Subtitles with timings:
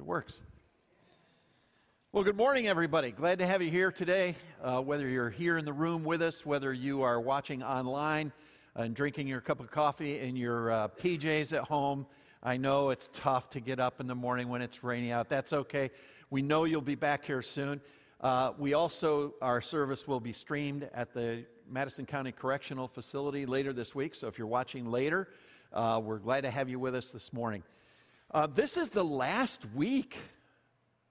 [0.00, 0.40] It works.
[2.10, 3.10] Well, good morning, everybody.
[3.10, 4.34] Glad to have you here today.
[4.62, 8.32] Uh, whether you're here in the room with us, whether you are watching online
[8.74, 12.06] and drinking your cup of coffee in your uh, PJs at home,
[12.42, 15.28] I know it's tough to get up in the morning when it's raining out.
[15.28, 15.90] That's okay.
[16.30, 17.82] We know you'll be back here soon.
[18.22, 23.74] Uh, we also, our service will be streamed at the Madison County Correctional Facility later
[23.74, 24.14] this week.
[24.14, 25.28] So if you're watching later,
[25.74, 27.62] uh, we're glad to have you with us this morning.
[28.32, 30.16] Uh, this is the last week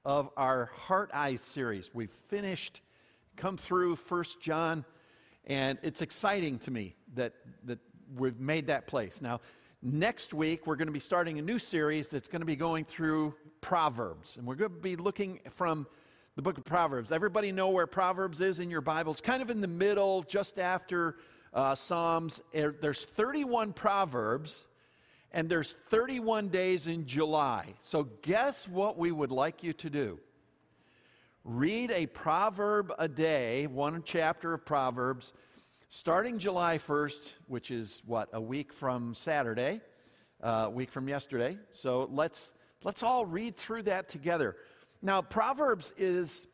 [0.06, 1.90] of our Heart Eyes series.
[1.94, 2.80] We've finished,
[3.36, 4.86] come through First John,
[5.44, 7.34] and it's exciting to me that,
[7.66, 7.80] that
[8.16, 9.22] we've made that place.
[9.22, 9.42] Now,
[9.82, 12.86] next week, we're going to be starting a new series that's going to be going
[12.86, 15.88] through Proverbs, and we're going to be looking from
[16.38, 17.12] the book of Proverbs.
[17.12, 19.12] Everybody know where Proverbs is in your Bible?
[19.12, 21.18] It's kind of in the middle, just after
[21.54, 22.40] uh, Psalms.
[22.54, 24.68] There's 31 Proverbs
[25.32, 27.76] and there's 31 days in July.
[27.82, 30.20] So, guess what we would like you to do?
[31.44, 35.34] Read a proverb a day, one chapter of Proverbs,
[35.90, 39.82] starting July 1st, which is what, a week from Saturday,
[40.44, 41.58] uh, a week from yesterday.
[41.72, 42.52] So, let's,
[42.84, 44.56] let's all read through that together.
[45.02, 46.48] Now, Proverbs is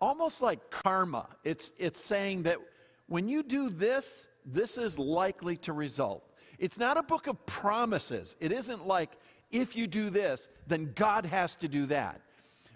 [0.00, 2.58] almost like karma, it's, it's saying that
[3.06, 6.27] when you do this, this is likely to result.
[6.58, 8.36] It's not a book of promises.
[8.40, 9.10] It isn't like,
[9.50, 12.20] if you do this, then God has to do that.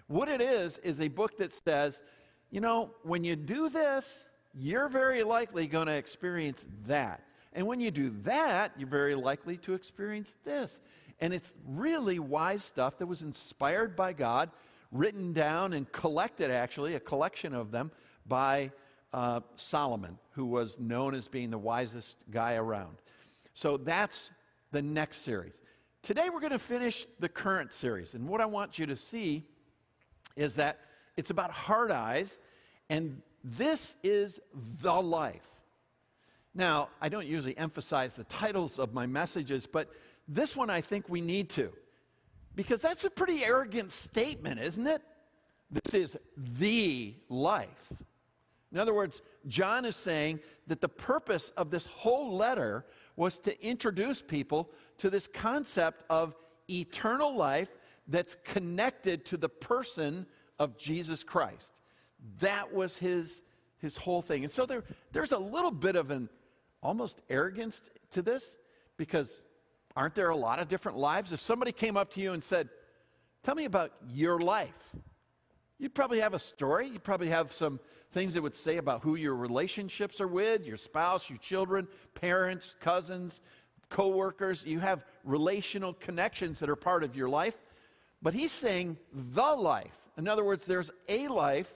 [0.07, 2.01] What it is, is a book that says,
[2.49, 7.23] you know, when you do this, you're very likely going to experience that.
[7.53, 10.79] And when you do that, you're very likely to experience this.
[11.19, 14.49] And it's really wise stuff that was inspired by God,
[14.91, 17.91] written down and collected, actually, a collection of them
[18.27, 18.71] by
[19.13, 22.97] uh, Solomon, who was known as being the wisest guy around.
[23.53, 24.31] So that's
[24.71, 25.61] the next series.
[26.01, 28.15] Today we're going to finish the current series.
[28.15, 29.43] And what I want you to see
[30.35, 30.79] is that
[31.15, 32.39] it's about Heart Eyes,
[32.89, 34.39] and this is
[34.81, 35.47] the life.
[36.55, 39.89] Now, I don't usually emphasize the titles of my messages, but
[40.27, 41.71] this one I think we need to.
[42.55, 45.01] Because that's a pretty arrogant statement, isn't it?
[45.71, 47.91] This is the life.
[48.73, 52.85] In other words, John is saying that the purpose of this whole letter
[53.15, 56.35] was to introduce people to this concept of
[56.69, 60.25] eternal life that's connected to the person
[60.57, 61.71] of Jesus Christ.
[62.39, 63.43] That was his,
[63.77, 64.43] his whole thing.
[64.43, 66.29] And so there, there's a little bit of an
[66.81, 68.57] almost arrogance to this
[68.97, 69.43] because
[69.95, 71.31] aren't there a lot of different lives?
[71.31, 72.69] If somebody came up to you and said,
[73.43, 74.95] Tell me about your life,
[75.79, 76.87] you'd probably have a story.
[76.87, 77.79] You'd probably have some
[78.11, 82.75] things that would say about who your relationships are with, your spouse, your children, parents,
[82.79, 83.41] cousins,
[83.89, 84.65] co-workers.
[84.65, 87.59] You have relational connections that are part of your life.
[88.21, 89.97] But he's saying the life.
[90.17, 91.71] In other words, there's a life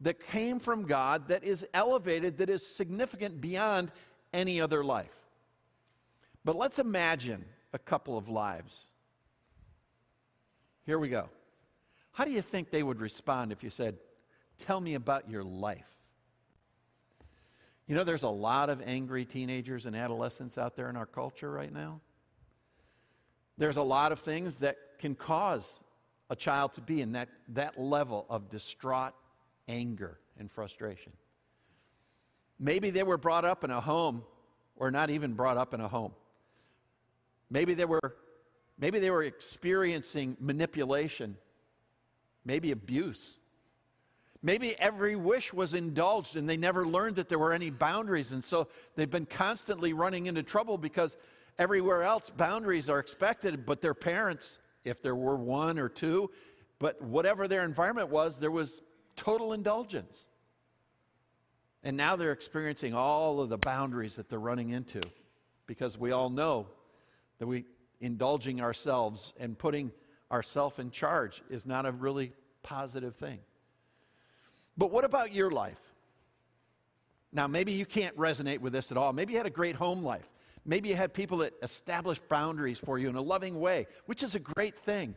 [0.00, 3.90] that came from God that is elevated, that is significant beyond
[4.32, 5.14] any other life.
[6.44, 8.82] But let's imagine a couple of lives.
[10.86, 11.28] Here we go.
[12.18, 13.96] How do you think they would respond if you said,
[14.58, 15.86] Tell me about your life.
[17.86, 21.48] You know, there's a lot of angry teenagers and adolescents out there in our culture
[21.48, 22.00] right now.
[23.56, 25.78] There's a lot of things that can cause
[26.28, 29.14] a child to be in that, that level of distraught
[29.68, 31.12] anger and frustration.
[32.58, 34.24] Maybe they were brought up in a home
[34.74, 36.14] or not even brought up in a home.
[37.48, 38.16] Maybe they were,
[38.76, 41.36] maybe they were experiencing manipulation,
[42.48, 43.38] maybe abuse.
[44.42, 48.32] Maybe every wish was indulged and they never learned that there were any boundaries.
[48.32, 51.16] And so they've been constantly running into trouble because
[51.58, 56.30] everywhere else boundaries are expected, but their parents, if there were one or two,
[56.78, 58.80] but whatever their environment was, there was
[59.14, 60.28] total indulgence.
[61.82, 65.00] And now they're experiencing all of the boundaries that they're running into
[65.66, 66.68] because we all know
[67.40, 67.66] that we
[68.00, 69.92] indulging ourselves and putting
[70.30, 72.32] ourselves in charge is not a really
[72.62, 73.40] positive thing.
[74.76, 75.80] But what about your life?
[77.32, 79.12] Now, maybe you can't resonate with this at all.
[79.12, 80.28] Maybe you had a great home life.
[80.64, 84.34] Maybe you had people that established boundaries for you in a loving way, which is
[84.34, 85.14] a great thing.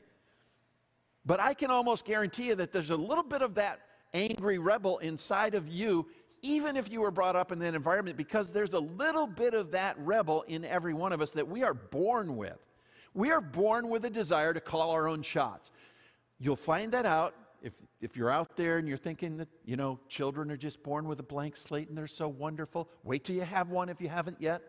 [1.26, 3.80] But I can almost guarantee you that there's a little bit of that
[4.14, 6.08] angry rebel inside of you,
[6.42, 9.72] even if you were brought up in that environment, because there's a little bit of
[9.72, 12.58] that rebel in every one of us that we are born with.
[13.14, 15.70] We are born with a desire to call our own shots.
[16.44, 20.00] You'll find that out if, if you're out there and you're thinking that, you know,
[20.10, 23.44] children are just born with a blank slate and they're so wonderful, wait till you
[23.44, 24.64] have one if you haven't yet.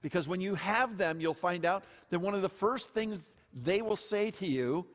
[0.00, 3.20] Because when you have them, you'll find out that one of the first things
[3.52, 4.86] they will say to you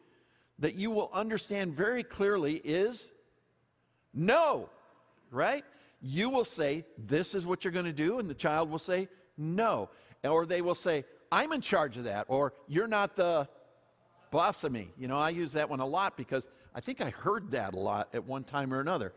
[0.57, 3.11] that you will understand very clearly is
[4.11, 4.71] no,
[5.29, 5.63] right?
[6.01, 9.07] You will say, This is what you're going to do, and the child will say,
[9.37, 9.91] No.
[10.23, 13.47] Or they will say, I'm in charge of that, or you're not the
[14.69, 14.89] me.
[14.97, 17.79] You know, I use that one a lot because I think I heard that a
[17.79, 19.13] lot at one time or another.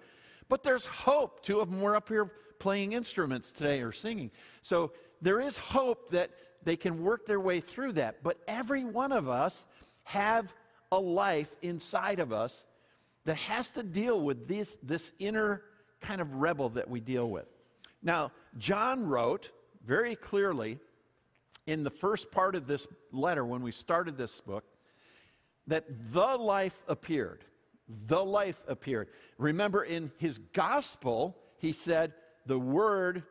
[0.49, 1.43] But there's hope.
[1.43, 4.31] Two of them were up here playing instruments today or singing.
[4.63, 4.93] So
[5.23, 6.31] there is hope that
[6.63, 8.23] they can work their way through that.
[8.23, 9.67] But every one of us
[10.05, 10.53] have
[10.93, 12.67] a life inside of us
[13.25, 15.63] that has to deal with this, this inner
[16.01, 17.47] kind of rebel that we deal with.
[18.03, 19.51] Now, John wrote
[19.87, 20.79] very clearly
[21.67, 24.65] in the first part of this letter when we started this book
[25.71, 27.45] that the life appeared.
[28.09, 29.09] The life appeared.
[29.39, 32.13] Remember, in his gospel, he said,
[32.47, 33.23] The Word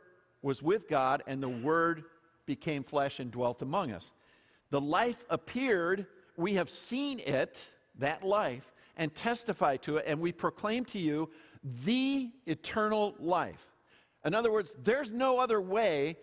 [0.41, 2.05] was with God, and the Word
[2.45, 4.13] became flesh and dwelt among us.
[4.69, 6.07] The life appeared.
[6.37, 11.29] We have seen it, that life, and testify to it, and we proclaim to you
[11.83, 13.65] the eternal life.
[14.23, 16.15] In other words, there's no other way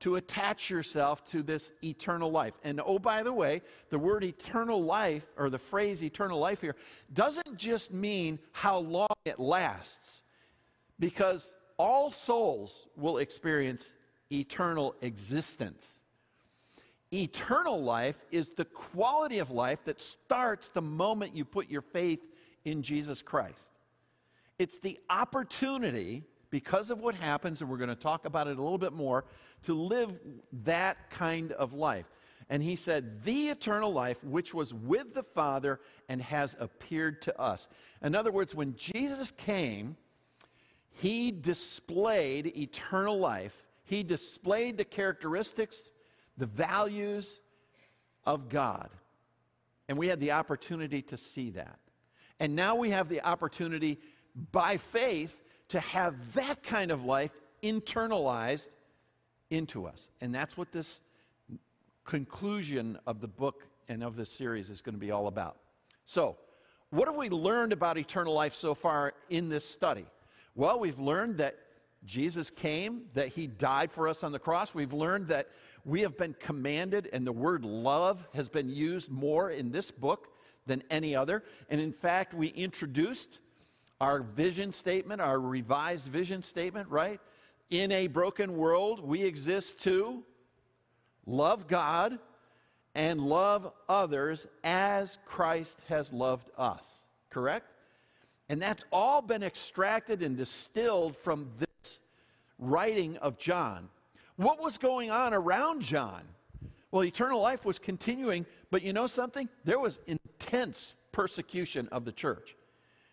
[0.00, 2.58] to attach yourself to this eternal life.
[2.62, 6.76] And oh, by the way, the word eternal life, or the phrase eternal life here,
[7.12, 10.22] doesn't just mean how long it lasts,
[10.98, 13.94] because all souls will experience
[14.30, 16.02] eternal existence.
[17.12, 22.20] Eternal life is the quality of life that starts the moment you put your faith
[22.64, 23.70] in Jesus Christ.
[24.58, 28.62] It's the opportunity, because of what happens, and we're going to talk about it a
[28.62, 29.24] little bit more,
[29.64, 30.18] to live
[30.64, 32.06] that kind of life.
[32.50, 37.40] And he said, The eternal life which was with the Father and has appeared to
[37.40, 37.68] us.
[38.02, 39.96] In other words, when Jesus came,
[40.90, 43.66] he displayed eternal life.
[43.84, 45.90] He displayed the characteristics,
[46.36, 47.40] the values
[48.24, 48.90] of God.
[49.88, 51.78] And we had the opportunity to see that.
[52.40, 53.98] And now we have the opportunity
[54.52, 57.32] by faith to have that kind of life
[57.62, 58.68] internalized
[59.50, 60.10] into us.
[60.20, 61.00] And that's what this
[62.04, 65.56] conclusion of the book and of this series is going to be all about.
[66.06, 66.36] So,
[66.90, 70.06] what have we learned about eternal life so far in this study?
[70.54, 71.58] Well, we've learned that
[72.04, 74.74] Jesus came, that he died for us on the cross.
[74.74, 75.48] We've learned that
[75.84, 80.28] we have been commanded, and the word love has been used more in this book
[80.66, 81.44] than any other.
[81.68, 83.40] And in fact, we introduced
[84.00, 87.20] our vision statement, our revised vision statement, right?
[87.70, 90.22] In a broken world, we exist to
[91.26, 92.18] love God
[92.94, 97.06] and love others as Christ has loved us.
[97.30, 97.66] Correct?
[98.48, 102.00] And that's all been extracted and distilled from this
[102.58, 103.88] writing of John.
[104.36, 106.22] What was going on around John?
[106.90, 109.48] Well, eternal life was continuing, but you know something?
[109.64, 112.56] There was intense persecution of the church.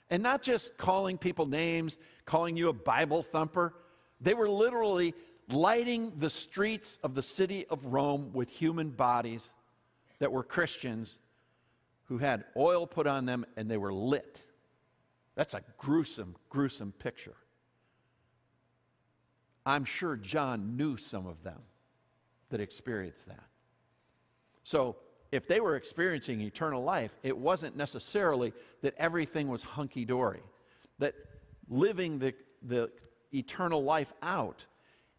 [0.09, 3.74] And not just calling people names, calling you a Bible thumper.
[4.21, 5.13] They were literally
[5.50, 9.53] lighting the streets of the city of Rome with human bodies
[10.19, 11.19] that were Christians
[12.05, 14.43] who had oil put on them and they were lit.
[15.35, 17.35] That's a gruesome, gruesome picture.
[19.65, 21.59] I'm sure John knew some of them
[22.50, 23.43] that experienced that.
[24.63, 24.97] So,
[25.36, 30.42] if they were experiencing eternal life, it wasn't necessarily that everything was hunky dory,
[31.00, 31.13] that
[31.70, 32.89] living the, the
[33.34, 34.65] eternal life out,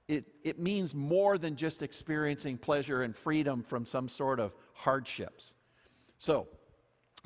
[0.08, 5.54] it, it means more than just experiencing pleasure and freedom from some sort of hardships.
[6.18, 6.46] So,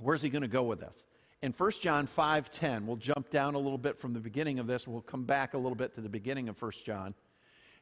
[0.01, 1.07] where's he going to go with this?
[1.43, 4.89] In 1 John 5:10, we'll jump down a little bit from the beginning of this,
[4.89, 7.15] we'll come back a little bit to the beginning of 1 John.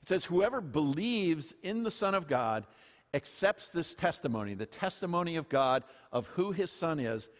[0.02, 2.66] It says, Whoever believes in the Son of God
[3.14, 7.30] accepts this testimony, the testimony of God of who his son is,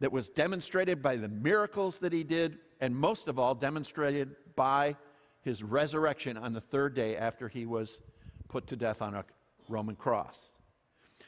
[0.00, 4.96] that was demonstrated by the miracles that he did, and most of all, demonstrated by
[5.42, 8.00] his resurrection on the third day after he was
[8.48, 9.24] put to death on a
[9.68, 10.52] Roman cross.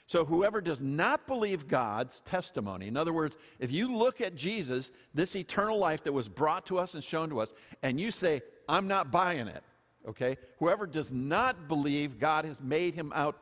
[0.07, 4.91] So, whoever does not believe God's testimony, in other words, if you look at Jesus,
[5.15, 8.43] this eternal life that was brought to us and shown to us, and you say,
[8.69, 9.63] I'm not buying it,
[10.09, 10.37] okay?
[10.59, 13.41] Whoever does not believe God has made him out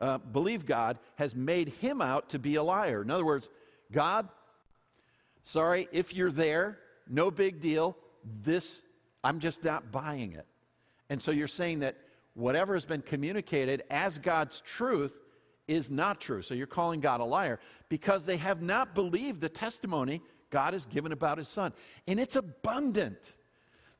[0.00, 3.02] uh, believe God has made him out to be a liar.
[3.02, 3.48] In other words,
[3.92, 4.28] God,
[5.42, 6.78] sorry, if you're there,
[7.08, 7.96] no big deal.
[8.42, 8.82] This,
[9.22, 10.46] I'm just not buying it.
[11.08, 11.96] And so you're saying that
[12.34, 15.18] whatever has been communicated as God's truth
[15.68, 16.42] is not true.
[16.42, 20.86] So you're calling God a liar because they have not believed the testimony God has
[20.86, 21.72] given about his son.
[22.06, 23.36] And it's abundant.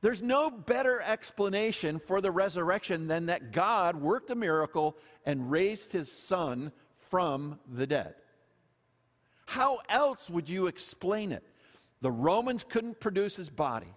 [0.02, 5.92] There's no better explanation for the resurrection than that God worked a miracle and raised
[5.92, 8.14] his son from the dead.
[9.46, 11.44] How else would you explain it?
[12.00, 13.92] The Romans couldn't produce his body,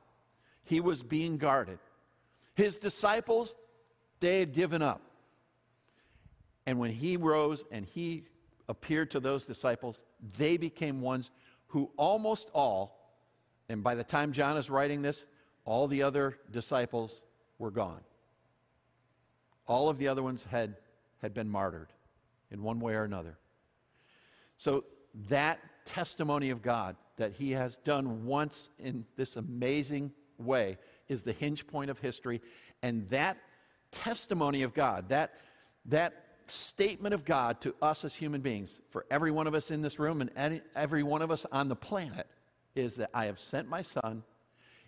[0.64, 1.80] he was being guarded.
[2.56, 3.56] His disciples,
[4.20, 5.02] they had given up.
[6.66, 8.26] And when he rose and he
[8.70, 10.04] appeared to those disciples,
[10.38, 11.32] they became ones
[11.68, 13.18] who almost all,
[13.70, 15.26] and by the time John is writing this,
[15.66, 17.24] all the other disciples
[17.58, 18.02] were gone.
[19.68, 20.76] All of the other ones had,
[21.22, 21.94] had been martyred
[22.52, 23.38] in one way or another.
[24.58, 24.84] So
[25.30, 30.78] that testimony of God that he has done once in this amazing way
[31.08, 32.42] is the hinge point of history.
[32.82, 33.38] And that
[33.92, 35.34] testimony of God, that,
[35.86, 36.14] that
[36.48, 40.00] statement of God to us as human beings, for every one of us in this
[40.00, 42.28] room and every one of us on the planet,
[42.76, 44.24] is that I have sent my son,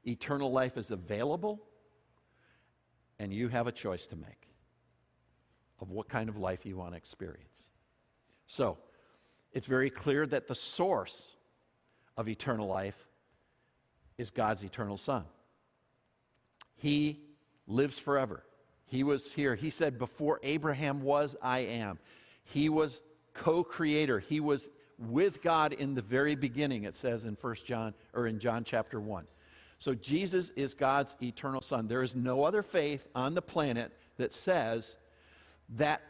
[0.05, 1.61] eternal life is available,
[3.19, 4.49] and you have a choice to make
[5.79, 7.67] of what kind of life you want to experience.
[8.47, 8.77] So,
[9.51, 11.33] it's very clear that the source
[12.17, 13.07] of eternal life
[14.17, 15.23] is God's eternal Son.
[16.75, 17.21] He
[17.67, 18.43] lives forever.
[18.85, 19.55] He was here.
[19.55, 21.99] He said, Before Abraham was, I am.
[22.43, 23.01] He was
[23.33, 24.19] co creator.
[24.19, 28.39] He was with God in the very beginning, it says in 1 John or in
[28.39, 29.25] John chapter 1.
[29.77, 31.87] So Jesus is God's eternal Son.
[31.87, 34.95] There is no other faith on the planet that says
[35.69, 36.01] that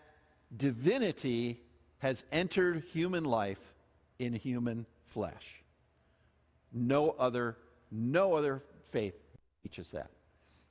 [0.56, 1.62] divinity
[2.00, 3.74] has entered human life
[4.20, 5.64] in human flesh.
[6.72, 7.58] No other,
[7.92, 9.16] no other faith
[9.64, 10.12] teaches that.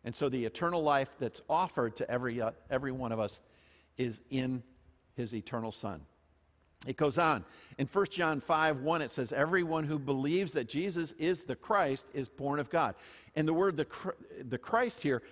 [0.04, 3.40] And so the eternal life that's offered to every, uh, every one of us
[3.96, 4.62] is in
[5.16, 6.02] his eternal Son.
[6.86, 7.44] It goes on.
[7.78, 12.06] In 1 John 5 1, it says, Everyone who believes that Jesus is the Christ
[12.14, 12.94] is born of God.
[13.34, 13.86] And the word the,
[14.48, 15.22] the Christ here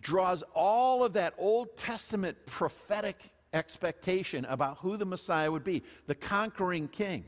[0.00, 6.14] draws all of that Old Testament prophetic expectation about who the Messiah would be the
[6.14, 7.24] conquering king,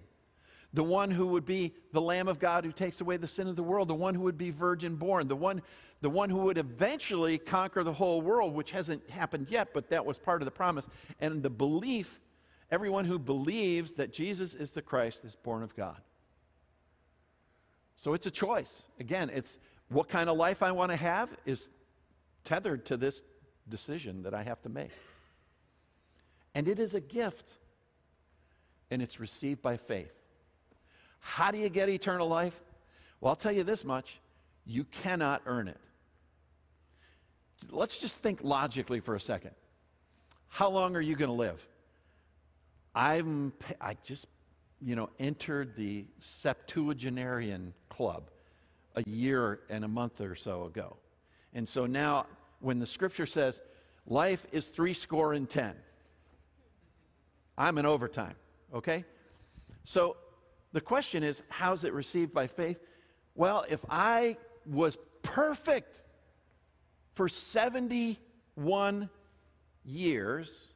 [0.73, 3.56] the one who would be the Lamb of God who takes away the sin of
[3.56, 5.62] the world, the one who would be virgin born, the one
[6.02, 10.04] the one who would eventually conquer the whole world, which hasn't happened yet, but that
[10.04, 10.88] was part of the promise.
[11.20, 12.20] And the belief,
[12.70, 16.00] everyone who believes that Jesus is the Christ is born of God.
[17.96, 18.85] So it's a choice.
[19.00, 19.58] Again, it's
[19.88, 21.68] what kind of life I want to have is
[22.44, 23.23] tethered to this
[23.68, 24.90] decision that I have to make.
[26.54, 27.54] And it is a gift,
[28.90, 30.12] and it's received by faith.
[31.20, 32.58] How do you get eternal life?
[33.20, 34.20] Well, I'll tell you this much
[34.64, 35.80] you cannot earn it.
[37.70, 39.52] Let's just think logically for a second.
[40.49, 41.66] How long are you going to live?
[42.96, 44.26] I'm, I just,
[44.80, 48.30] you know, entered the septuagenarian club
[48.94, 50.96] a year and a month or so ago.
[51.52, 52.26] And so now,
[52.60, 53.60] when the scripture says
[54.06, 55.74] life is three score and ten,
[57.58, 58.34] I'm in overtime,
[58.74, 59.04] okay?
[59.84, 60.16] So
[60.72, 62.80] the question is, how's it received by faith?
[63.34, 66.02] Well, if I was perfect
[67.14, 69.10] for 71
[69.84, 70.68] years.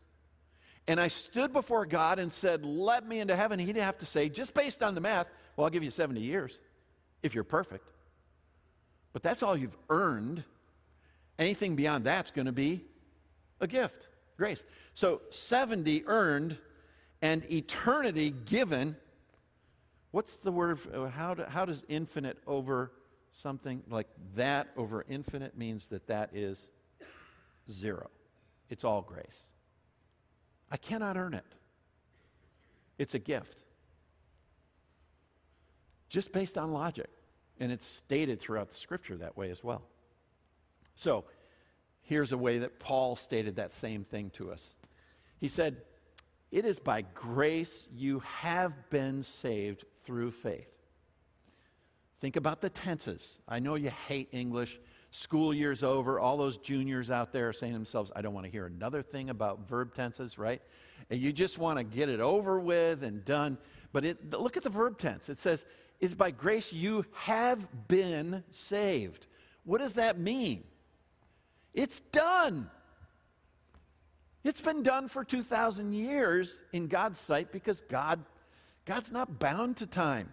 [0.86, 3.58] And I stood before God and said, Let me into heaven.
[3.58, 6.20] He didn't have to say, just based on the math, well, I'll give you 70
[6.20, 6.58] years
[7.22, 7.88] if you're perfect.
[9.12, 10.44] But that's all you've earned.
[11.38, 12.84] Anything beyond that's going to be
[13.60, 14.64] a gift, grace.
[14.94, 16.58] So 70 earned
[17.22, 18.96] and eternity given.
[20.10, 20.78] What's the word?
[20.92, 22.92] Uh, how, do, how does infinite over
[23.32, 26.70] something like that over infinite means that that is
[27.70, 28.10] zero.
[28.68, 29.52] It's all grace.
[30.70, 31.44] I cannot earn it.
[32.98, 33.64] It's a gift.
[36.08, 37.08] Just based on logic.
[37.58, 39.82] And it's stated throughout the scripture that way as well.
[40.94, 41.24] So,
[42.02, 44.74] here's a way that Paul stated that same thing to us.
[45.38, 45.76] He said,
[46.50, 50.72] It is by grace you have been saved through faith.
[52.18, 53.38] Think about the tenses.
[53.48, 54.78] I know you hate English.
[55.10, 56.20] School year's over.
[56.20, 59.02] All those juniors out there are saying to themselves, I don't want to hear another
[59.02, 60.62] thing about verb tenses, right?
[61.10, 63.58] And you just want to get it over with and done.
[63.92, 65.28] But it, look at the verb tense.
[65.28, 65.66] It says,
[65.98, 69.26] It's by grace you have been saved.
[69.64, 70.62] What does that mean?
[71.74, 72.70] It's done.
[74.44, 78.20] It's been done for 2,000 years in God's sight because God,
[78.86, 80.32] God's not bound to time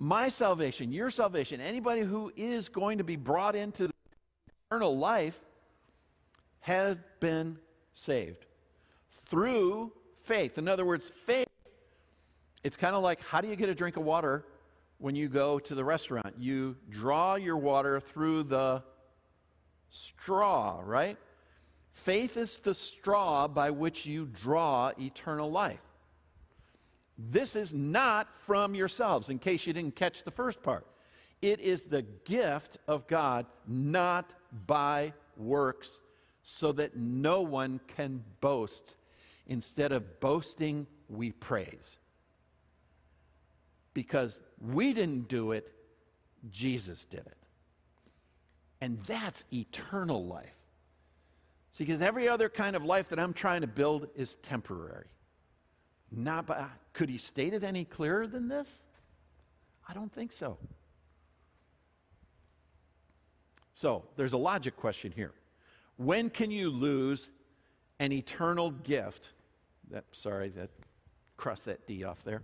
[0.00, 3.90] my salvation, your salvation, anybody who is going to be brought into
[4.66, 5.38] eternal life
[6.60, 7.58] has been
[7.92, 8.46] saved
[9.10, 9.92] through
[10.22, 10.56] faith.
[10.56, 11.46] In other words, faith,
[12.64, 14.46] it's kind of like how do you get a drink of water
[14.96, 16.34] when you go to the restaurant?
[16.38, 18.82] You draw your water through the
[19.90, 21.18] straw, right?
[21.92, 25.89] Faith is the straw by which you draw eternal life.
[27.28, 30.86] This is not from yourselves, in case you didn't catch the first part.
[31.42, 34.32] It is the gift of God, not
[34.66, 36.00] by works,
[36.42, 38.96] so that no one can boast.
[39.46, 41.98] Instead of boasting, we praise.
[43.92, 45.70] Because we didn't do it,
[46.50, 47.36] Jesus did it.
[48.80, 50.54] And that's eternal life.
[51.72, 55.06] See, because every other kind of life that I'm trying to build is temporary.
[56.12, 58.84] Not by, uh, could he state it any clearer than this?
[59.88, 60.58] I don't think so.
[63.74, 65.32] So, there's a logic question here.
[65.96, 67.30] When can you lose
[67.98, 69.30] an eternal gift?
[69.90, 70.70] That, sorry, that
[71.36, 72.42] cross that D off there.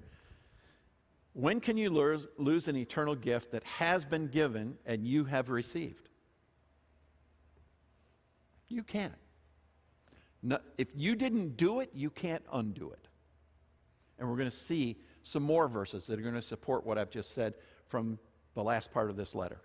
[1.34, 5.50] When can you lose, lose an eternal gift that has been given and you have
[5.50, 6.08] received?
[8.68, 9.12] You can't.
[10.42, 13.08] No, if you didn't do it, you can't undo it.
[14.18, 17.10] And we're going to see some more verses that are going to support what I've
[17.10, 17.54] just said
[17.88, 18.18] from
[18.54, 19.60] the last part of this letter.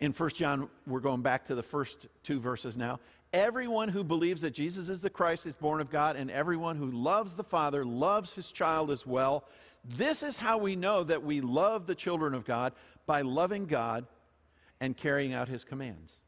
[0.00, 3.00] In 1 John, we're going back to the first two verses now.
[3.32, 6.90] Everyone who believes that Jesus is the Christ is born of God, and everyone who
[6.90, 9.44] loves the Father loves his child as well.
[9.84, 12.72] This is how we know that we love the children of God
[13.06, 14.06] by loving God
[14.80, 16.22] and carrying out his commands.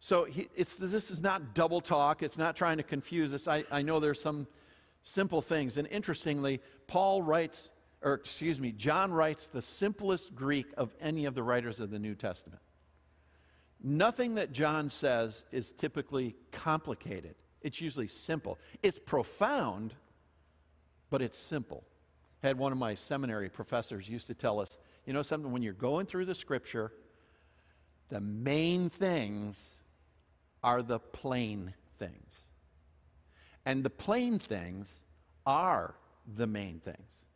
[0.00, 2.22] So he, it's, this is not double talk.
[2.22, 3.48] It's not trying to confuse us.
[3.48, 4.46] I, I know there's some
[5.08, 5.78] simple things.
[5.78, 7.70] And interestingly, Paul writes,
[8.02, 11.98] or excuse me, John writes the simplest Greek of any of the writers of the
[11.98, 12.60] New Testament.
[13.82, 17.36] Nothing that John says is typically complicated.
[17.62, 18.58] It's usually simple.
[18.82, 19.94] It's profound,
[21.10, 21.84] but it's simple.
[22.42, 25.62] I had one of my seminary professors used to tell us, you know something, when
[25.62, 26.92] you're going through the scripture,
[28.10, 29.78] the main things
[30.62, 32.47] are the plain things.
[33.68, 35.02] And the plain things
[35.44, 35.94] are
[36.26, 37.26] the main things.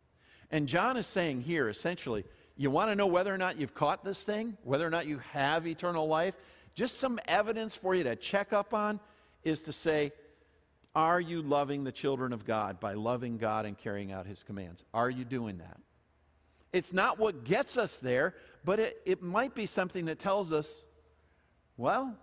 [0.51, 2.25] And John is saying here essentially,
[2.57, 5.19] you want to know whether or not you've caught this thing, whether or not you
[5.33, 6.35] have eternal life?
[6.75, 8.99] Just some evidence for you to check up on
[9.45, 10.11] is to say,
[10.95, 14.85] are you loving the children of God by loving God and carrying out his commands?
[14.95, 15.81] Are you doing that?
[16.73, 20.83] It's not what gets us there, but it, it might be something that tells us,
[21.77, 22.17] well,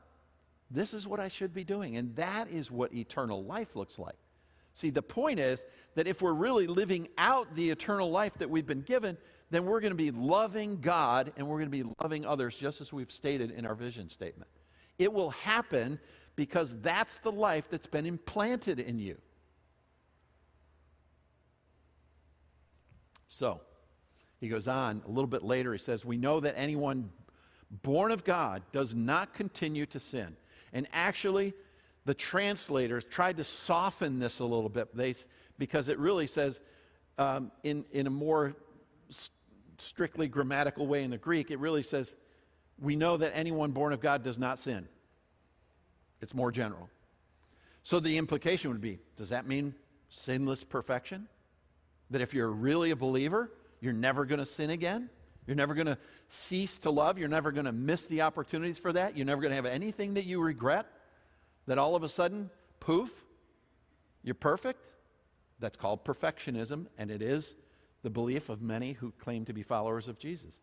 [0.71, 1.97] this is what I should be doing.
[1.97, 4.15] And that is what eternal life looks like.
[4.73, 8.65] See, the point is that if we're really living out the eternal life that we've
[8.65, 9.17] been given,
[9.49, 12.79] then we're going to be loving God and we're going to be loving others, just
[12.81, 14.49] as we've stated in our vision statement.
[14.97, 15.99] It will happen
[16.35, 19.17] because that's the life that's been implanted in you.
[23.27, 23.61] So,
[24.39, 25.73] he goes on a little bit later.
[25.73, 27.09] He says, We know that anyone
[27.69, 30.35] born of God does not continue to sin.
[30.73, 31.53] And actually,
[32.05, 35.13] the translators tried to soften this a little bit they,
[35.57, 36.61] because it really says,
[37.17, 38.55] um, in, in a more
[39.09, 39.35] st-
[39.77, 42.15] strictly grammatical way in the Greek, it really says,
[42.79, 44.87] We know that anyone born of God does not sin.
[46.21, 46.89] It's more general.
[47.83, 49.75] So the implication would be does that mean
[50.09, 51.27] sinless perfection?
[52.11, 53.51] That if you're really a believer,
[53.81, 55.09] you're never going to sin again?
[55.49, 57.17] You're never going to cease to love.
[57.17, 59.17] You're never going to miss the opportunities for that.
[59.17, 60.85] You're never going to have anything that you regret.
[61.65, 63.23] That all of a sudden, poof,
[64.21, 64.91] you're perfect.
[65.57, 67.55] That's called perfectionism, and it is
[68.03, 70.61] the belief of many who claim to be followers of Jesus.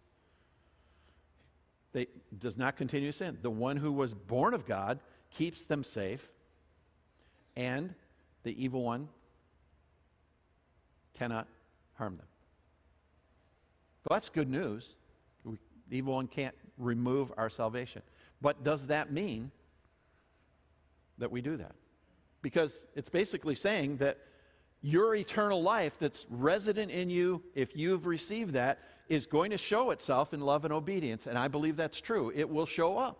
[1.92, 2.06] They
[2.38, 3.38] does not continue sin.
[3.42, 6.30] The one who was born of God keeps them safe,
[7.56, 7.92] and
[8.44, 9.08] the evil one
[11.14, 11.48] cannot
[11.94, 12.26] harm them.
[14.06, 14.94] Well, that's good news.
[15.44, 15.56] We,
[15.88, 18.02] the evil one can't remove our salvation.
[18.40, 19.50] But does that mean
[21.18, 21.74] that we do that?
[22.40, 24.18] Because it's basically saying that
[24.80, 29.90] your eternal life that's resident in you, if you've received that, is going to show
[29.90, 31.26] itself in love and obedience.
[31.26, 32.30] And I believe that's true.
[32.32, 33.18] It will show up.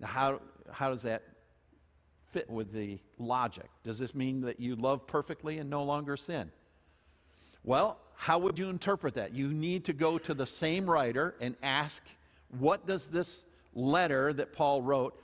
[0.00, 0.40] Now, how,
[0.72, 1.22] how does that
[2.24, 3.68] fit with the logic?
[3.84, 6.50] Does this mean that you love perfectly and no longer sin?
[7.64, 9.34] Well, how would you interpret that?
[9.34, 12.02] You need to go to the same writer and ask,
[12.58, 15.22] what does this letter that Paul wrote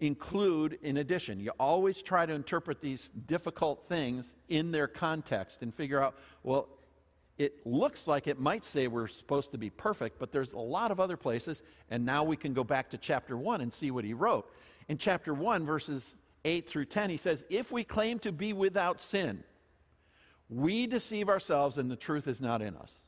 [0.00, 1.40] include in addition?
[1.40, 6.68] You always try to interpret these difficult things in their context and figure out, well,
[7.38, 10.90] it looks like it might say we're supposed to be perfect, but there's a lot
[10.90, 14.04] of other places, and now we can go back to chapter 1 and see what
[14.04, 14.52] he wrote.
[14.88, 19.00] In chapter 1, verses 8 through 10, he says, If we claim to be without
[19.00, 19.44] sin,
[20.48, 22.98] we deceive ourselves and the truth is not in us.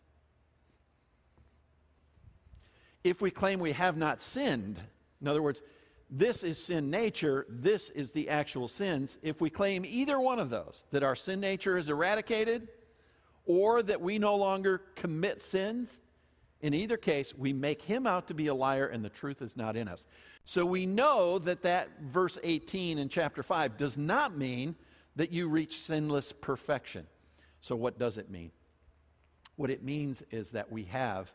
[3.02, 4.78] If we claim we have not sinned,
[5.20, 5.62] in other words,
[6.10, 9.18] this is sin nature, this is the actual sins.
[9.22, 12.68] If we claim either one of those, that our sin nature is eradicated
[13.46, 16.00] or that we no longer commit sins,
[16.60, 19.56] in either case, we make him out to be a liar and the truth is
[19.56, 20.06] not in us.
[20.44, 24.74] So we know that that verse 18 in chapter 5 does not mean
[25.16, 27.06] that you reach sinless perfection.
[27.60, 28.50] So what does it mean?
[29.56, 31.32] What it means is that we have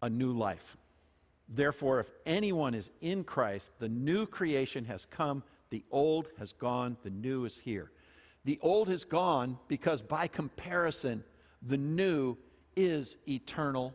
[0.00, 0.76] a new life.
[1.48, 6.96] Therefore, if anyone is in Christ, the new creation has come, the old has gone,
[7.02, 7.90] the new is here.
[8.44, 11.24] The old has gone because, by comparison,
[11.62, 12.36] the new
[12.76, 13.94] is eternal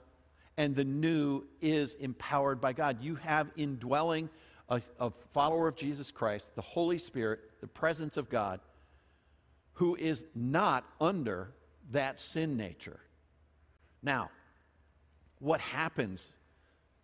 [0.57, 3.03] and the new is empowered by God.
[3.03, 4.29] You have indwelling
[4.69, 8.59] a, a follower of Jesus Christ, the Holy Spirit, the presence of God,
[9.77, 11.51] who is not under
[11.91, 12.99] that sin nature.
[14.01, 14.31] Now,
[15.37, 16.31] what happens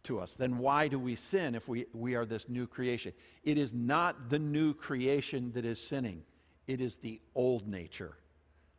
[0.04, 0.34] to us?
[0.34, 3.14] Then why do we sin if we, we are this new creation?
[3.44, 6.24] It is not the new creation that is sinning,
[6.66, 8.18] it is the old nature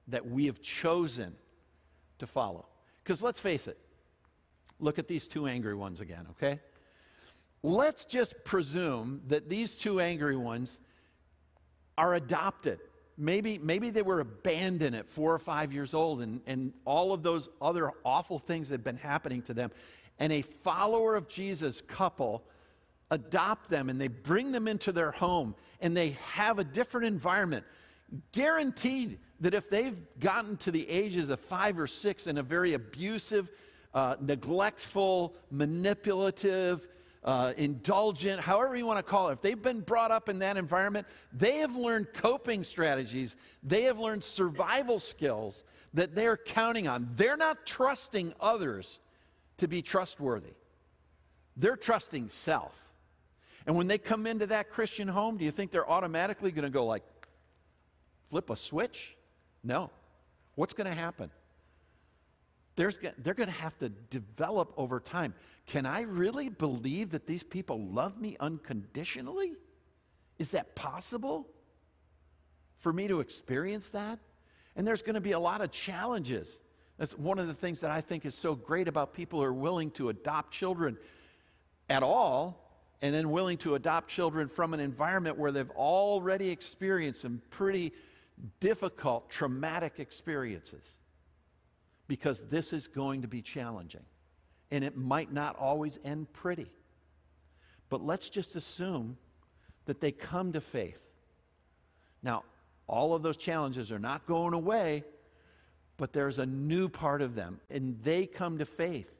[0.09, 1.37] that we have chosen
[2.19, 2.67] to follow.
[3.05, 3.79] Because let's face it,
[4.81, 6.59] look at these two angry ones again, okay?
[7.63, 10.81] Let's just presume that these two angry ones
[11.97, 12.81] are adopted.
[13.17, 17.23] Maybe, maybe they were abandoned at four or five years old, and, and all of
[17.23, 19.71] those other awful things had been happening to them.
[20.19, 22.45] And a follower of Jesus couple
[23.11, 27.65] adopt them and they bring them into their home and they have a different environment.
[28.33, 32.75] Guaranteed that if they've gotten to the ages of five or six in a very
[32.75, 33.51] abusive,
[33.93, 36.87] uh, neglectful, manipulative,
[37.25, 40.57] uh, indulgent, however you want to call it, if they've been brought up in that
[40.57, 47.09] environment, they have learned coping strategies, they have learned survival skills that they're counting on.
[47.17, 48.99] They're not trusting others
[49.57, 50.53] to be trustworthy,
[51.57, 52.81] they're trusting self.
[53.67, 56.71] And when they come into that Christian home, do you think they're automatically going to
[56.71, 57.03] go like,
[58.29, 59.17] flip a switch?
[59.63, 59.91] No.
[60.55, 61.31] What's going to happen?
[62.77, 65.33] There's, they're going to have to develop over time.
[65.67, 69.55] Can I really believe that these people love me unconditionally?
[70.39, 71.49] Is that possible
[72.77, 74.19] for me to experience that?
[74.77, 76.61] And there's going to be a lot of challenges.
[76.99, 79.53] That's one of the things that I think is so great about people who are
[79.53, 80.99] willing to adopt children
[81.89, 82.65] at all
[83.01, 87.93] and then willing to adopt children from an environment where they've already experienced some pretty
[88.61, 91.01] difficult, traumatic experiences
[92.07, 94.05] because this is going to be challenging.
[94.71, 96.71] And it might not always end pretty.
[97.89, 99.19] But let's just assume
[99.87, 101.11] that they come to faith.
[102.23, 102.45] Now,
[102.87, 105.05] all of those challenges are not going away,
[105.97, 109.15] but there's a new part of them, and they come to faith.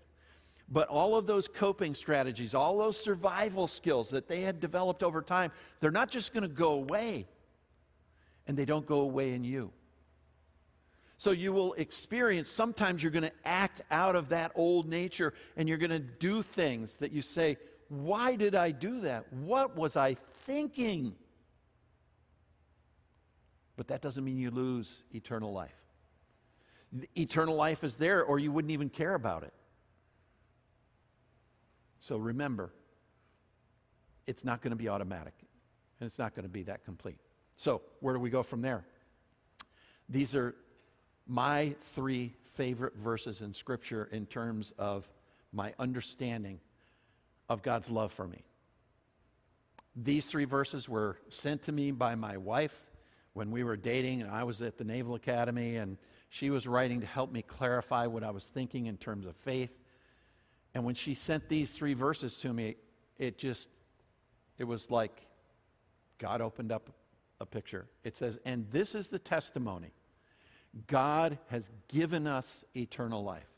[0.69, 5.23] But all of those coping strategies, all those survival skills that they had developed over
[5.23, 7.27] time, they're not just going to go away,
[8.47, 9.71] and they don't go away in you.
[11.17, 15.69] So you will experience, sometimes you're going to act out of that old nature and
[15.69, 17.57] you're going to do things that you say,
[17.89, 19.33] Why did I do that?
[19.33, 21.15] What was I thinking?
[23.77, 25.75] But that doesn't mean you lose eternal life.
[27.17, 29.53] eternal life is there, or you wouldn't even care about it.
[31.99, 32.73] So remember,
[34.27, 35.35] it's not going to be automatic,
[35.99, 37.19] and it's not going to be that complete.
[37.57, 38.85] So, where do we go from there?
[40.09, 40.55] These are
[41.27, 45.09] my three favorite verses in Scripture in terms of
[45.53, 46.61] my understanding
[47.49, 48.45] of God's love for me.
[49.97, 52.75] These three verses were sent to me by my wife
[53.33, 57.01] when we were dating, and I was at the Naval Academy, and she was writing
[57.01, 59.79] to help me clarify what I was thinking in terms of faith.
[60.75, 62.77] And when she sent these three verses to me,
[63.19, 63.69] it just,
[64.59, 65.23] it was like
[66.19, 66.91] God opened up
[67.41, 67.87] a picture.
[68.03, 69.93] It says, And this is the testimony
[70.87, 73.49] God has given us eternal life.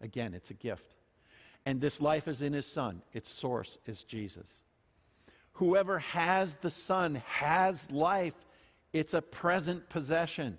[0.00, 0.94] Again, it's a gift.
[1.64, 4.62] And this life is in His Son, its source is Jesus.
[5.54, 8.34] Whoever has the Son has life,
[8.92, 10.58] it's a present possession.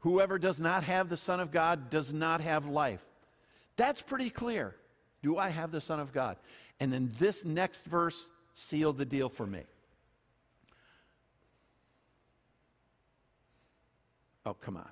[0.00, 3.04] Whoever does not have the Son of God does not have life.
[3.76, 4.74] That's pretty clear.
[5.22, 6.36] Do I have the Son of God?
[6.80, 9.64] And then this next verse sealed the deal for me.
[14.48, 14.88] Oh, come on.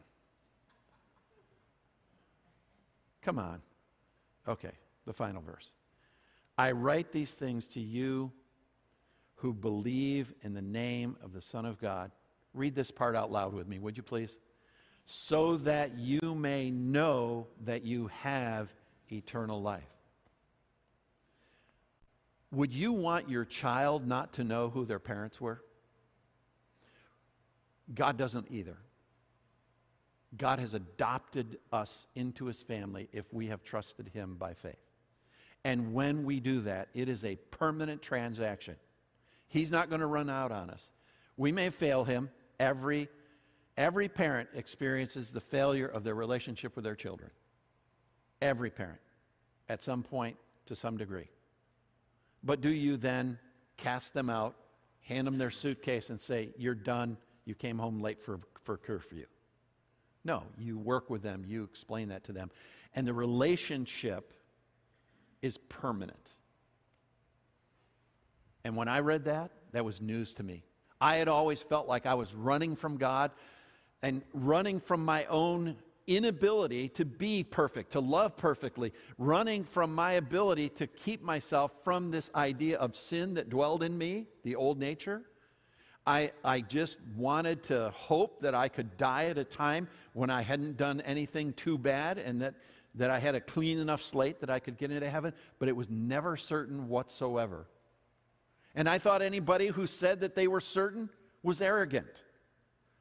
[3.23, 3.63] Come on.
[4.47, 4.73] Okay,
[5.07, 5.71] the final verse.
[6.59, 8.33] I write these things to you
[9.37, 12.11] who believe in the name of the Son of God.
[12.53, 14.39] Read this part out loud with me, would you please?
[15.07, 18.69] So that you may know that you have
[19.11, 19.89] eternal life.
[22.53, 25.63] Would you want your child not to know who their parents were?
[27.95, 28.77] God doesn't either.
[30.39, 34.77] God has adopted us into his family if we have trusted him by faith.
[35.65, 38.77] And when we do that, it is a permanent transaction.
[39.49, 40.91] He's not going to run out on us.
[41.37, 42.31] We may fail him.
[42.59, 43.09] Every,
[43.77, 47.31] every parent experiences the failure of their relationship with their children.
[48.41, 49.01] Every parent,
[49.69, 51.29] at some point, to some degree.
[52.43, 53.39] But do you then
[53.77, 54.55] cast them out,
[55.01, 59.27] hand them their suitcase, and say, You're done, you came home late for, for curfew?
[60.27, 62.51] No, you work with them, you explain that to them.
[62.95, 64.35] And the relationship
[65.41, 66.31] is permanent.
[68.65, 70.65] And when I read that, that was news to me.
[71.01, 73.31] I had always felt like I was running from God
[74.03, 75.77] and running from my own
[76.09, 82.11] inability to be perfect, to love perfectly, running from my ability to keep myself from
[82.11, 85.23] this idea of sin that dwelled in me, the old nature.
[86.07, 90.43] I, I just wanted to hope that I could die at a time when I
[90.43, 92.55] hadn't done anything too bad and that,
[92.95, 95.75] that I had a clean enough slate that I could get into heaven, but it
[95.75, 97.67] was never certain whatsoever.
[98.75, 101.09] And I thought anybody who said that they were certain
[101.43, 102.23] was arrogant.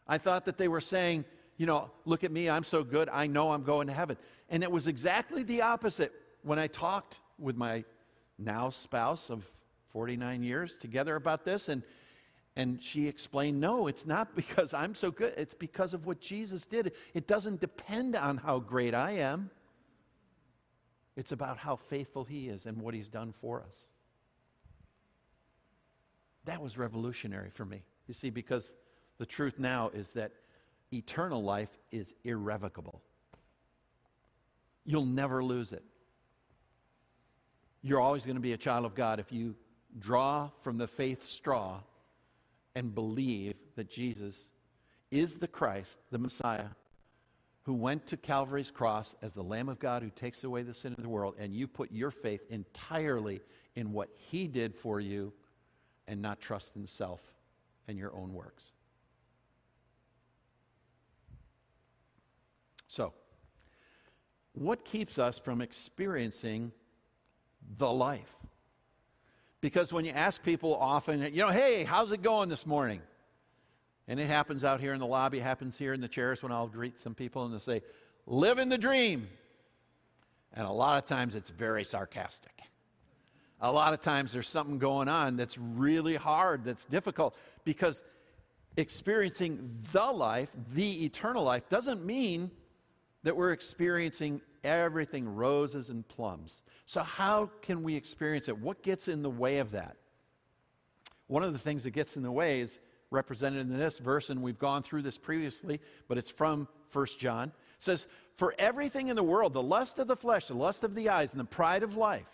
[0.07, 1.25] I thought that they were saying,
[1.57, 4.17] you know, look at me, I'm so good, I know I'm going to heaven.
[4.49, 7.83] And it was exactly the opposite when I talked with my
[8.39, 9.47] now spouse of
[9.89, 11.69] 49 years together about this.
[11.69, 11.83] And
[12.55, 15.33] and she explained, No, it's not because I'm so good.
[15.37, 16.93] It's because of what Jesus did.
[17.13, 19.49] It doesn't depend on how great I am,
[21.15, 23.87] it's about how faithful He is and what He's done for us.
[26.45, 27.81] That was revolutionary for me.
[28.07, 28.73] You see, because
[29.17, 30.31] the truth now is that
[30.93, 33.01] eternal life is irrevocable.
[34.85, 35.83] You'll never lose it.
[37.81, 39.55] You're always going to be a child of God if you
[39.97, 41.79] draw from the faith straw
[42.75, 44.51] and believe that Jesus
[45.11, 46.67] is the Christ, the Messiah,
[47.63, 50.93] who went to Calvary's cross as the Lamb of God who takes away the sin
[50.93, 53.41] of the world, and you put your faith entirely
[53.75, 55.33] in what He did for you
[56.07, 57.21] and not trust in self
[57.87, 58.71] and your own works.
[62.87, 63.13] So,
[64.53, 66.71] what keeps us from experiencing
[67.77, 68.33] the life?
[69.65, 73.01] Because when you ask people often, you know, hey, how's it going this morning?
[74.07, 76.67] And it happens out here in the lobby, happens here in the chairs when I'll
[76.67, 77.81] greet some people and they'll say,
[78.27, 79.27] living the dream.
[80.53, 82.61] And a lot of times it's very sarcastic.
[83.59, 88.03] A lot of times there's something going on that's really hard, that's difficult, because
[88.77, 92.51] experiencing the life, the eternal life, doesn't mean
[93.25, 96.61] that we're experiencing everything roses and plums.
[96.85, 98.57] So, how can we experience it?
[98.57, 99.97] What gets in the way of that?
[101.25, 104.43] One of the things that gets in the way is represented in this verse, and
[104.43, 107.47] we've gone through this previously, but it's from 1 John.
[107.47, 110.93] It says, For everything in the world, the lust of the flesh, the lust of
[110.93, 112.29] the eyes, and the pride of life,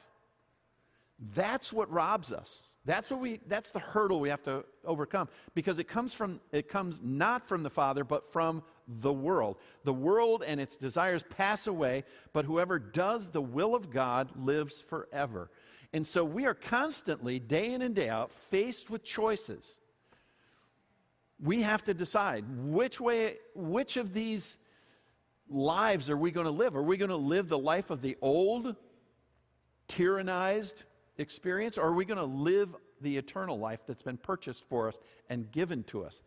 [1.34, 2.72] that's what robs us.
[2.84, 6.68] That's what we that's the hurdle we have to overcome because it comes from it
[6.68, 9.58] comes not from the Father but from the world.
[9.84, 14.82] The world and its desires pass away, but whoever does the will of God lives
[14.82, 15.50] forever.
[15.94, 19.80] And so we are constantly, day in and day out, faced with choices.
[21.44, 24.58] We have to decide which way, which of these
[25.50, 26.76] lives are we going to live?
[26.76, 28.76] Are we going to live the life of the old,
[29.88, 30.86] tyrannized
[31.18, 34.98] experience, or are we going to live the eternal life that's been purchased for us
[35.30, 36.24] and given to us?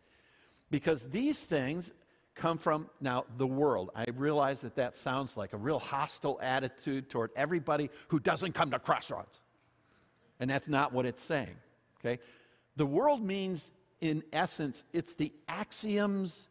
[0.69, 1.93] Because these things
[2.35, 3.89] come from now the world.
[3.95, 8.71] I realize that that sounds like a real hostile attitude toward everybody who doesn't come
[8.71, 9.39] to Crossroads.
[10.39, 11.55] And that's not what it's saying.
[11.99, 12.21] Okay?
[12.75, 13.71] The world means
[14.01, 16.49] in essence it's the axioms,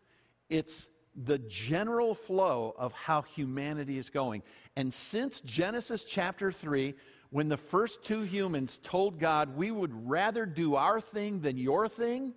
[0.49, 4.43] it's the general flow of how humanity is going.
[4.77, 6.95] And since Genesis chapter 3,
[7.31, 11.89] when the first two humans told God, we would rather do our thing than your
[11.89, 12.33] thing,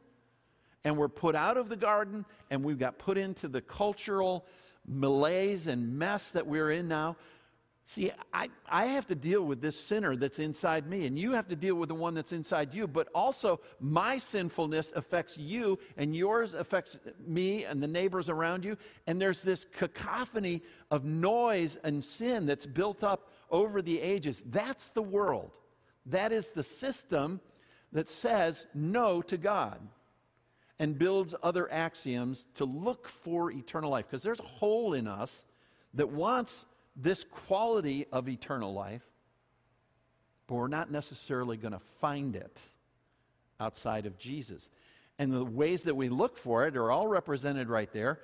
[0.88, 4.46] and we're put out of the garden and we've got put into the cultural
[4.88, 7.18] malaise and mess that we're in now.
[7.84, 11.50] See, I, I have to deal with this sinner that's inside me, and you have
[11.50, 12.88] to deal with the one that's inside you.
[12.88, 18.78] But also, my sinfulness affects you, and yours affects me and the neighbors around you.
[19.08, 24.42] And there's this cacophony of noise and sin that's built up over the ages.
[24.46, 25.52] That's the world.
[26.06, 27.42] That is the system
[27.92, 29.82] that says no to God
[30.80, 34.06] and builds other axioms to look for eternal life.
[34.08, 35.46] Because there's a hole in us
[35.94, 39.04] that wants this quality of eternal life,
[40.48, 42.64] but we're not necessarily going to find it
[43.60, 44.70] outside of Jesus.
[45.20, 48.20] And the ways that we look for it are all represented right there.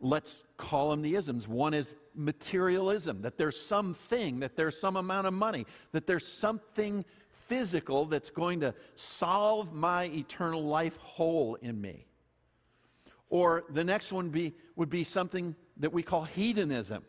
[0.00, 1.46] Let's call them the isms.
[1.48, 7.04] One is materialism, that there's something, that there's some amount of money, that there's something
[7.48, 12.06] physical that's going to solve my eternal life hole in me.
[13.30, 17.04] Or the next one be, would be something that we call hedonism,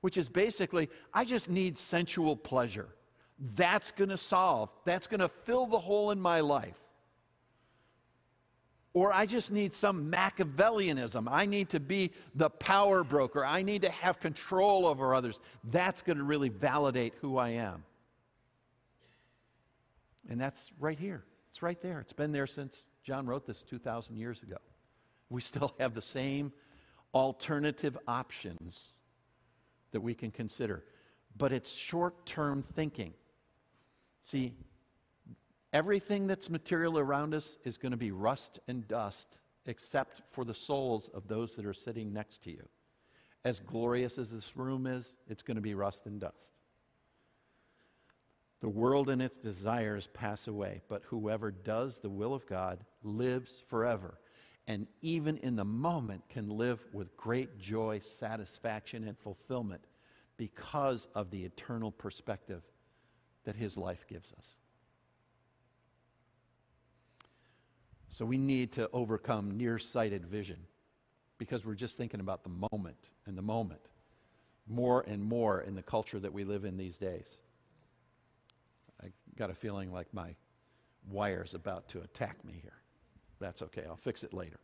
[0.00, 2.88] which is basically, I just need sensual pleasure.
[3.38, 6.78] That's going to solve, that's going to fill the hole in my life.
[8.94, 11.28] Or I just need some Machiavellianism.
[11.30, 13.44] I need to be the power broker.
[13.44, 15.38] I need to have control over others.
[15.64, 17.84] That's going to really validate who I am.
[20.28, 21.24] And that's right here.
[21.48, 22.00] It's right there.
[22.00, 24.56] It's been there since John wrote this 2,000 years ago.
[25.30, 26.52] We still have the same
[27.14, 28.90] alternative options
[29.92, 30.84] that we can consider.
[31.36, 33.14] But it's short term thinking.
[34.22, 34.54] See,
[35.72, 40.54] everything that's material around us is going to be rust and dust, except for the
[40.54, 42.68] souls of those that are sitting next to you.
[43.44, 46.60] As glorious as this room is, it's going to be rust and dust.
[48.60, 53.62] The world and its desires pass away, but whoever does the will of God lives
[53.68, 54.18] forever.
[54.66, 59.84] And even in the moment, can live with great joy, satisfaction, and fulfillment
[60.36, 62.62] because of the eternal perspective
[63.44, 64.56] that his life gives us.
[68.08, 70.58] So we need to overcome nearsighted vision
[71.38, 73.82] because we're just thinking about the moment and the moment
[74.66, 77.38] more and more in the culture that we live in these days.
[79.36, 80.34] Got a feeling like my
[81.10, 82.80] wire's about to attack me here.
[83.38, 84.58] That's okay, I'll fix it later.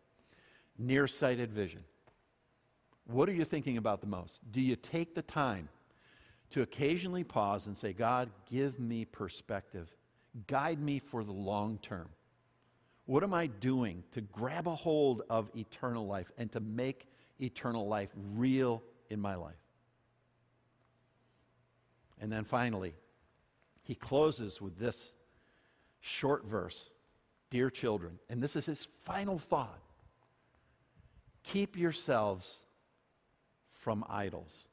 [0.79, 1.85] Nearsighted vision.
[3.07, 4.41] What are you thinking about the most?
[4.51, 5.69] Do you take the time
[6.51, 9.95] to occasionally pause and say, God, give me perspective,
[10.47, 12.09] guide me for the long term?
[13.07, 17.09] What am I doing to grab a hold of eternal life and to make
[17.41, 19.57] eternal life real in my life?
[22.21, 22.95] And then finally,
[23.83, 25.15] he closes with this
[26.01, 26.91] short verse
[27.51, 29.79] Dear children, and this is his final thought
[31.43, 32.61] keep yourselves
[33.71, 34.69] from idols.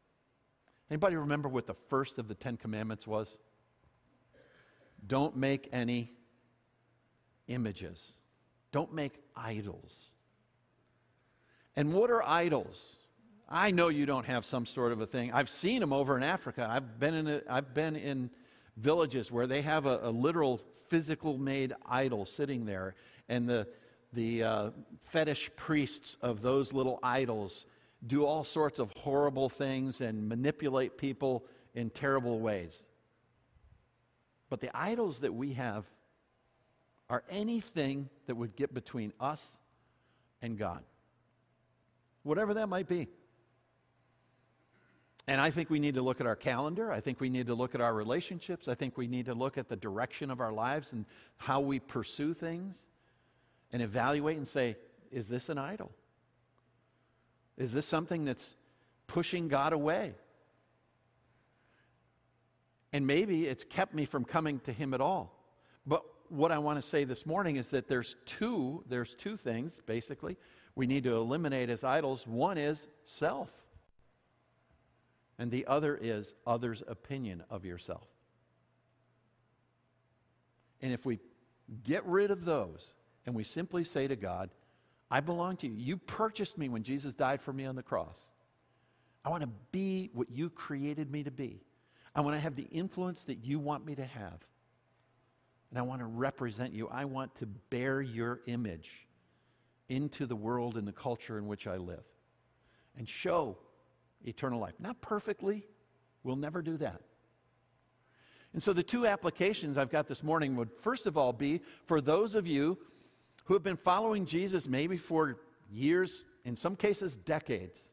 [0.89, 3.39] Anybody remember what the first of the Ten Commandments was?
[5.06, 6.10] Don't make any
[7.48, 8.17] images.
[8.72, 10.12] Don't make idols.
[11.76, 12.98] And what are idols?
[13.50, 15.34] I know you don't have some sort of a thing.
[15.34, 16.67] I've seen them over in Africa.
[16.69, 18.30] I've been in, a, I've been in
[18.80, 22.96] villages where they have a, a literal physical made idol sitting there,
[23.28, 23.68] and the,
[24.13, 24.70] the uh,
[25.02, 27.65] fetish priests of those little idols
[28.06, 32.86] do all sorts of horrible things and manipulate people in terrible ways.
[34.50, 35.86] But the idols that we have
[37.10, 39.58] are anything that would get between us
[40.42, 40.84] and God,
[42.24, 43.08] whatever that might be.
[45.28, 46.92] And I think we need to look at our calendar.
[46.92, 48.68] I think we need to look at our relationships.
[48.68, 51.06] I think we need to look at the direction of our lives and
[51.38, 52.88] how we pursue things
[53.72, 54.76] and evaluate and say,
[55.12, 55.92] is this an idol?
[57.58, 58.56] Is this something that's
[59.06, 60.16] pushing God away?
[62.92, 65.36] And maybe it's kept me from coming to Him at all.
[65.86, 69.82] But what I want to say this morning is that there's two, there's two things,
[69.86, 70.38] basically,
[70.76, 72.26] we need to eliminate as idols.
[72.26, 73.64] One is self
[75.39, 78.08] and the other is others' opinion of yourself.
[80.82, 81.19] And if we
[81.84, 82.94] get rid of those
[83.25, 84.50] and we simply say to God,
[85.10, 85.73] I belong to you.
[85.73, 88.21] You purchased me when Jesus died for me on the cross.
[89.25, 91.62] I want to be what you created me to be.
[92.13, 94.46] I want to have the influence that you want me to have.
[95.69, 96.90] And I want to represent you.
[96.90, 99.08] I want to bear your image
[99.87, 102.04] into the world and the culture in which I live
[102.98, 103.58] and show
[104.24, 104.76] eternal life.
[104.80, 105.65] Not perfectly,
[106.24, 107.02] we'll never do that.
[108.54, 112.02] And so the two applications I've got this morning would first of all be for
[112.02, 112.80] those of you
[113.46, 115.38] who have been following Jesus maybe for
[115.72, 117.92] years, in some cases decades,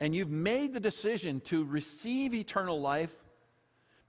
[0.00, 3.12] and you've made the decision to receive eternal life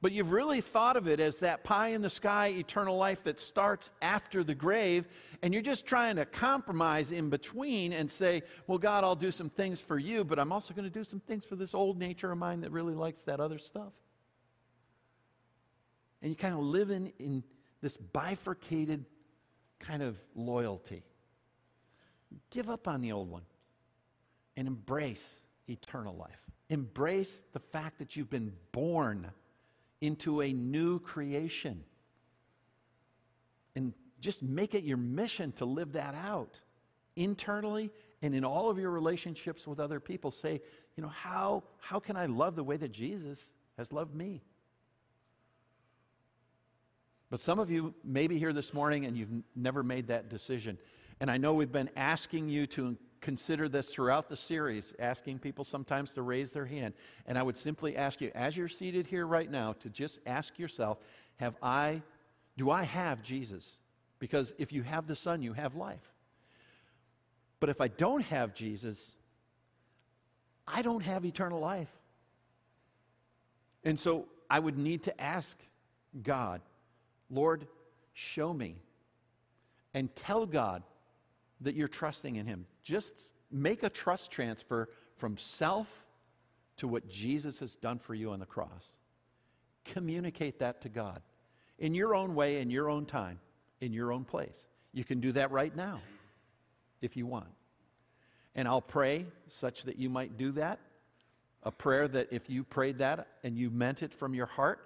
[0.02, 3.39] but you've really thought of it as that pie in the sky eternal life that
[3.39, 5.08] starts after the grave,
[5.41, 9.50] and you're just trying to compromise in between and say, Well, God, I'll do some
[9.50, 12.32] things for you, but I'm also going to do some things for this old nature
[12.32, 13.91] of mine that really likes that other stuff.
[16.22, 17.43] And you kind of live in, in
[17.82, 19.06] this bifurcated
[19.80, 21.04] kind of loyalty.
[22.52, 23.43] Give up on the old one
[24.56, 26.50] and embrace eternal life.
[26.70, 29.32] Embrace the fact that you've been born
[30.02, 31.84] into a new creation.
[33.76, 36.60] and just make it your mission to live that out
[37.16, 37.91] internally
[38.22, 40.32] and in all of your relationships with other people.
[40.32, 40.62] Say,
[40.95, 44.41] you know, how, how can I love the way that Jesus has loved me?
[47.30, 50.78] But some of you may be here this morning and you've never made that decision.
[51.22, 55.65] And I know we've been asking you to consider this throughout the series, asking people
[55.65, 56.93] sometimes to raise their hand.
[57.26, 60.57] And I would simply ask you, as you're seated here right now, to just ask
[60.57, 60.99] yourself,
[61.38, 62.01] have I,
[62.57, 63.80] do I have Jesus?
[64.20, 66.13] Because if you have the Son, you have life.
[67.59, 69.15] But if I don't have Jesus,
[70.67, 71.91] I don't have eternal life.
[73.84, 75.57] And so I would need to ask
[76.24, 76.61] God,
[77.30, 77.67] Lord,
[78.13, 78.76] show me.
[79.93, 80.84] And tell God
[81.61, 82.67] that you're trusting in Him.
[82.90, 86.04] Just make a trust transfer from self
[86.78, 88.94] to what Jesus has done for you on the cross.
[89.86, 91.22] Communicate that to God
[91.78, 93.40] in your own way, in your own time,
[93.80, 94.68] in your own place.
[94.92, 96.02] You can do that right now
[97.00, 97.46] if you want.
[98.56, 100.80] And I'll pray such that you might do that.
[101.62, 104.80] A prayer that if you prayed that and you meant it from your heart,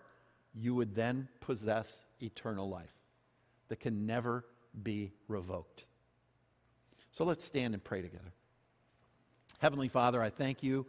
[0.54, 2.93] you would then possess eternal life
[3.70, 4.43] that can never
[4.84, 5.86] be revoked.
[7.14, 8.34] So let's stand and pray together.
[9.59, 10.88] Heavenly Father, I thank you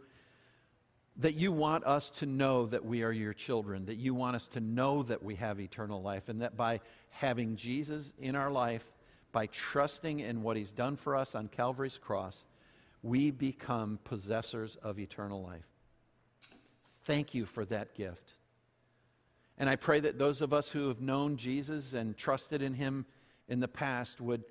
[1.17, 4.47] that you want us to know that we are your children, that you want us
[4.49, 8.91] to know that we have eternal life, and that by having Jesus in our life,
[9.31, 12.45] by trusting in what he's done for us on Calvary's cross,
[13.03, 15.67] we become possessors of eternal life.
[17.05, 18.33] Thank you for that gift.
[19.59, 23.05] And I pray that those of us who have known Jesus and trusted in him
[23.47, 24.43] in the past would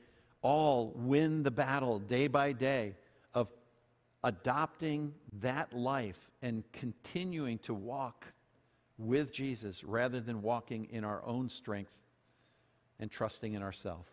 [0.45, 2.95] all win the battle day by day
[3.32, 3.51] of
[4.22, 8.26] adopting that life and continuing to walk
[8.99, 11.99] with Jesus rather than walking in our own strength
[13.01, 14.11] and trusting in ourselves.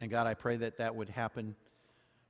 [0.00, 1.56] And God, I pray that that would happen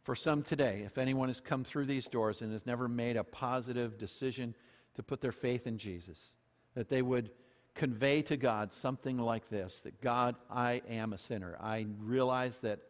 [0.04, 0.84] for some today.
[0.86, 4.54] If anyone has come through these doors and has never made a positive decision
[4.94, 6.34] to put their faith in Jesus,
[6.74, 7.30] that they would
[7.78, 11.56] convey to God something like this that God, I am a sinner.
[11.60, 12.80] I realize that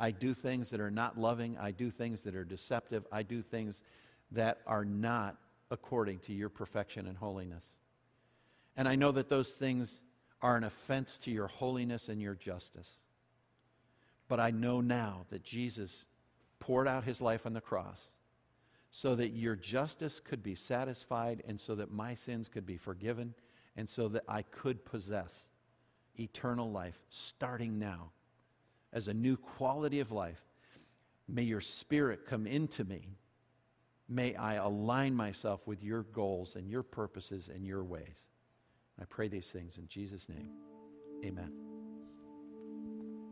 [0.00, 1.56] I do things that are not loving.
[1.58, 3.06] I do things that are deceptive.
[3.12, 3.84] I do things
[4.32, 5.36] that are not
[5.70, 7.76] according to your perfection and holiness.
[8.76, 10.02] And I know that those things
[10.42, 12.96] are an offense to your holiness and your justice.
[14.26, 16.04] But I know now that Jesus
[16.58, 18.16] poured out his life on the cross
[18.90, 23.34] so that your justice could be satisfied and so that my sins could be forgiven
[23.76, 25.48] and so that I could possess
[26.18, 28.10] eternal life starting now
[28.92, 30.42] as a new quality of life.
[31.28, 33.08] May your spirit come into me.
[34.08, 38.26] May I align myself with your goals and your purposes and your ways.
[39.00, 40.50] I pray these things in Jesus' name.
[41.24, 41.71] Amen.